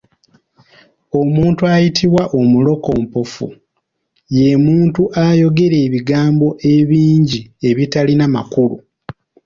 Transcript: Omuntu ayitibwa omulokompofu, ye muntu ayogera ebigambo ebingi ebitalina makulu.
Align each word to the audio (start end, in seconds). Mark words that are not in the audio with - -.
Omuntu 1.19 1.61
ayitibwa 1.73 2.23
omulokompofu, 2.39 3.45
ye 4.35 4.47
muntu 4.65 5.01
ayogera 5.25 5.77
ebigambo 5.87 6.47
ebingi 6.75 7.41
ebitalina 7.69 8.25
makulu. 8.35 8.77